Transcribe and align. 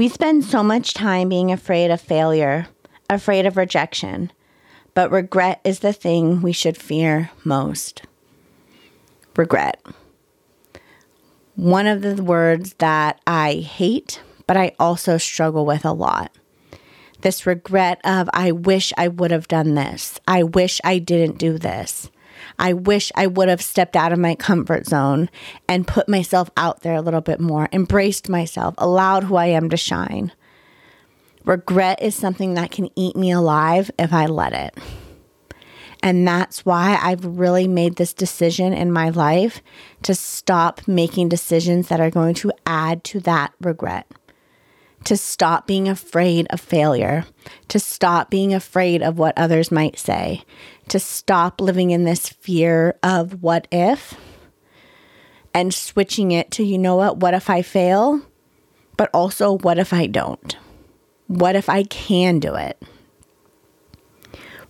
We 0.00 0.08
spend 0.08 0.46
so 0.46 0.62
much 0.62 0.94
time 0.94 1.28
being 1.28 1.52
afraid 1.52 1.90
of 1.90 2.00
failure, 2.00 2.68
afraid 3.10 3.44
of 3.44 3.58
rejection, 3.58 4.32
but 4.94 5.10
regret 5.10 5.60
is 5.62 5.80
the 5.80 5.92
thing 5.92 6.40
we 6.40 6.52
should 6.52 6.78
fear 6.78 7.30
most. 7.44 8.00
Regret. 9.36 9.78
One 11.54 11.86
of 11.86 12.00
the 12.00 12.22
words 12.22 12.72
that 12.78 13.20
I 13.26 13.56
hate, 13.56 14.22
but 14.46 14.56
I 14.56 14.72
also 14.78 15.18
struggle 15.18 15.66
with 15.66 15.84
a 15.84 15.92
lot. 15.92 16.34
This 17.20 17.44
regret 17.44 18.00
of, 18.02 18.30
I 18.32 18.52
wish 18.52 18.94
I 18.96 19.08
would 19.08 19.32
have 19.32 19.48
done 19.48 19.74
this. 19.74 20.18
I 20.26 20.44
wish 20.44 20.80
I 20.82 20.98
didn't 20.98 21.36
do 21.36 21.58
this. 21.58 22.10
I 22.58 22.72
wish 22.72 23.12
I 23.14 23.26
would 23.26 23.48
have 23.48 23.62
stepped 23.62 23.96
out 23.96 24.12
of 24.12 24.18
my 24.18 24.34
comfort 24.34 24.86
zone 24.86 25.30
and 25.68 25.86
put 25.86 26.08
myself 26.08 26.50
out 26.56 26.80
there 26.80 26.94
a 26.94 27.02
little 27.02 27.20
bit 27.20 27.40
more, 27.40 27.68
embraced 27.72 28.28
myself, 28.28 28.74
allowed 28.78 29.24
who 29.24 29.36
I 29.36 29.46
am 29.46 29.68
to 29.70 29.76
shine. 29.76 30.32
Regret 31.44 32.02
is 32.02 32.14
something 32.14 32.54
that 32.54 32.70
can 32.70 32.88
eat 32.96 33.16
me 33.16 33.30
alive 33.30 33.90
if 33.98 34.12
I 34.12 34.26
let 34.26 34.52
it. 34.52 34.76
And 36.02 36.26
that's 36.26 36.64
why 36.64 36.98
I've 37.00 37.24
really 37.24 37.68
made 37.68 37.96
this 37.96 38.14
decision 38.14 38.72
in 38.72 38.90
my 38.90 39.10
life 39.10 39.62
to 40.02 40.14
stop 40.14 40.86
making 40.86 41.28
decisions 41.28 41.88
that 41.88 42.00
are 42.00 42.10
going 42.10 42.34
to 42.36 42.52
add 42.64 43.04
to 43.04 43.20
that 43.20 43.52
regret 43.60 44.06
to 45.04 45.16
stop 45.16 45.66
being 45.66 45.88
afraid 45.88 46.46
of 46.50 46.60
failure, 46.60 47.24
to 47.68 47.78
stop 47.78 48.30
being 48.30 48.52
afraid 48.52 49.02
of 49.02 49.18
what 49.18 49.36
others 49.36 49.70
might 49.70 49.98
say, 49.98 50.44
to 50.88 50.98
stop 50.98 51.60
living 51.60 51.90
in 51.90 52.04
this 52.04 52.28
fear 52.28 52.96
of 53.02 53.42
what 53.42 53.66
if 53.70 54.14
and 55.54 55.72
switching 55.74 56.32
it 56.32 56.50
to, 56.52 56.62
you 56.62 56.78
know 56.78 56.96
what, 56.96 57.18
what 57.18 57.34
if 57.34 57.48
I 57.50 57.62
fail? 57.62 58.20
But 58.96 59.10
also, 59.14 59.56
what 59.58 59.78
if 59.78 59.92
I 59.92 60.06
don't? 60.06 60.56
What 61.26 61.56
if 61.56 61.68
I 61.68 61.84
can 61.84 62.38
do 62.38 62.54
it? 62.54 62.80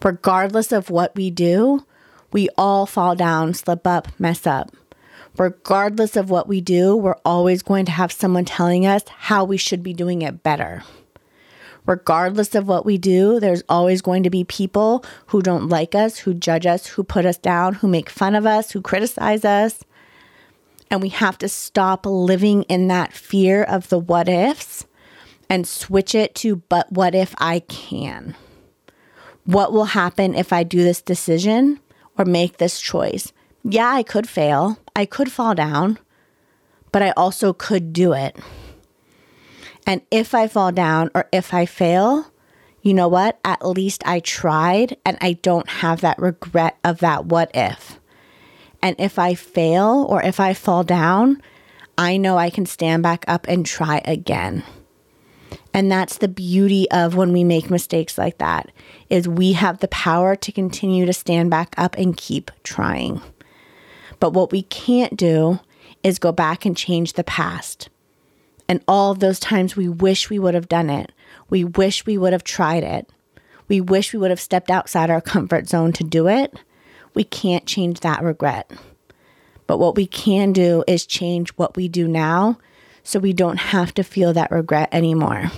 Regardless 0.02 0.72
of 0.72 0.88
what 0.88 1.14
we 1.16 1.30
do, 1.30 1.84
we 2.32 2.48
all 2.56 2.86
fall 2.86 3.16
down, 3.16 3.54
slip 3.54 3.86
up, 3.86 4.08
mess 4.18 4.46
up 4.46 4.70
regardless 5.36 6.16
of 6.16 6.30
what 6.30 6.48
we 6.48 6.60
do, 6.60 6.96
we're 6.96 7.16
always 7.24 7.62
going 7.62 7.84
to 7.86 7.92
have 7.92 8.12
someone 8.12 8.44
telling 8.44 8.86
us 8.86 9.02
how 9.08 9.44
we 9.44 9.56
should 9.56 9.82
be 9.82 9.94
doing 9.94 10.22
it 10.22 10.42
better. 10.42 10.82
Regardless 11.86 12.54
of 12.54 12.68
what 12.68 12.84
we 12.84 12.98
do, 12.98 13.40
there's 13.40 13.62
always 13.68 14.02
going 14.02 14.22
to 14.22 14.30
be 14.30 14.44
people 14.44 15.04
who 15.26 15.40
don't 15.40 15.68
like 15.68 15.94
us, 15.94 16.18
who 16.18 16.34
judge 16.34 16.66
us, 16.66 16.86
who 16.86 17.02
put 17.02 17.24
us 17.24 17.38
down, 17.38 17.74
who 17.74 17.88
make 17.88 18.10
fun 18.10 18.34
of 18.34 18.46
us, 18.46 18.70
who 18.70 18.82
criticize 18.82 19.44
us. 19.44 19.82
And 20.90 21.00
we 21.00 21.08
have 21.10 21.38
to 21.38 21.48
stop 21.48 22.04
living 22.04 22.64
in 22.64 22.88
that 22.88 23.12
fear 23.12 23.62
of 23.62 23.88
the 23.88 23.98
what 23.98 24.28
ifs 24.28 24.86
and 25.48 25.66
switch 25.66 26.14
it 26.14 26.34
to, 26.36 26.56
but 26.56 26.92
what 26.92 27.14
if 27.14 27.34
I 27.38 27.60
can? 27.60 28.36
What 29.44 29.72
will 29.72 29.86
happen 29.86 30.34
if 30.34 30.52
I 30.52 30.62
do 30.62 30.84
this 30.84 31.00
decision 31.00 31.80
or 32.18 32.24
make 32.24 32.58
this 32.58 32.80
choice? 32.80 33.32
Yeah, 33.62 33.88
I 33.88 34.02
could 34.02 34.28
fail. 34.28 34.78
I 34.96 35.04
could 35.04 35.30
fall 35.30 35.54
down, 35.54 35.98
but 36.92 37.02
I 37.02 37.10
also 37.12 37.52
could 37.52 37.92
do 37.92 38.12
it. 38.12 38.36
And 39.86 40.02
if 40.10 40.34
I 40.34 40.46
fall 40.46 40.72
down 40.72 41.10
or 41.14 41.28
if 41.32 41.52
I 41.52 41.66
fail, 41.66 42.30
you 42.82 42.94
know 42.94 43.08
what? 43.08 43.38
At 43.44 43.66
least 43.66 44.02
I 44.06 44.20
tried 44.20 44.96
and 45.04 45.18
I 45.20 45.34
don't 45.34 45.68
have 45.68 46.00
that 46.00 46.18
regret 46.18 46.78
of 46.84 46.98
that 46.98 47.26
what 47.26 47.50
if. 47.54 47.98
And 48.82 48.96
if 48.98 49.18
I 49.18 49.34
fail 49.34 50.06
or 50.08 50.22
if 50.22 50.40
I 50.40 50.54
fall 50.54 50.84
down, 50.84 51.42
I 51.98 52.16
know 52.16 52.38
I 52.38 52.48
can 52.48 52.64
stand 52.64 53.02
back 53.02 53.24
up 53.28 53.46
and 53.46 53.66
try 53.66 54.00
again. 54.06 54.64
And 55.74 55.92
that's 55.92 56.18
the 56.18 56.28
beauty 56.28 56.90
of 56.90 57.14
when 57.14 57.32
we 57.32 57.44
make 57.44 57.70
mistakes 57.70 58.16
like 58.16 58.38
that 58.38 58.70
is 59.10 59.28
we 59.28 59.52
have 59.52 59.78
the 59.78 59.88
power 59.88 60.34
to 60.36 60.52
continue 60.52 61.04
to 61.04 61.12
stand 61.12 61.50
back 61.50 61.74
up 61.76 61.96
and 61.98 62.16
keep 62.16 62.50
trying. 62.64 63.20
But 64.20 64.32
what 64.32 64.52
we 64.52 64.62
can't 64.62 65.16
do 65.16 65.60
is 66.02 66.18
go 66.18 66.32
back 66.32 66.64
and 66.64 66.76
change 66.76 67.14
the 67.14 67.24
past. 67.24 67.88
And 68.68 68.82
all 68.86 69.10
of 69.10 69.18
those 69.18 69.40
times 69.40 69.74
we 69.74 69.88
wish 69.88 70.30
we 70.30 70.38
would 70.38 70.54
have 70.54 70.68
done 70.68 70.90
it. 70.90 71.10
We 71.48 71.64
wish 71.64 72.06
we 72.06 72.16
would 72.16 72.32
have 72.32 72.44
tried 72.44 72.84
it. 72.84 73.08
We 73.66 73.80
wish 73.80 74.12
we 74.12 74.18
would 74.18 74.30
have 74.30 74.40
stepped 74.40 74.70
outside 74.70 75.10
our 75.10 75.20
comfort 75.20 75.68
zone 75.68 75.92
to 75.94 76.04
do 76.04 76.28
it. 76.28 76.54
We 77.14 77.24
can't 77.24 77.66
change 77.66 78.00
that 78.00 78.22
regret. 78.22 78.70
But 79.66 79.78
what 79.78 79.96
we 79.96 80.06
can 80.06 80.52
do 80.52 80.84
is 80.86 81.06
change 81.06 81.50
what 81.50 81.76
we 81.76 81.88
do 81.88 82.06
now 82.06 82.58
so 83.02 83.18
we 83.18 83.32
don't 83.32 83.56
have 83.56 83.94
to 83.94 84.04
feel 84.04 84.32
that 84.32 84.50
regret 84.50 84.88
anymore. 84.92 85.50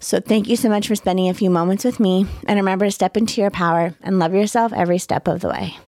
So, 0.00 0.20
thank 0.20 0.48
you 0.48 0.54
so 0.54 0.68
much 0.68 0.86
for 0.86 0.94
spending 0.94 1.28
a 1.28 1.34
few 1.34 1.50
moments 1.50 1.84
with 1.84 1.98
me. 1.98 2.26
And 2.46 2.56
remember 2.56 2.84
to 2.84 2.92
step 2.92 3.16
into 3.16 3.40
your 3.40 3.50
power 3.50 3.94
and 4.00 4.20
love 4.20 4.32
yourself 4.32 4.72
every 4.72 4.98
step 4.98 5.26
of 5.26 5.40
the 5.40 5.48
way. 5.48 5.78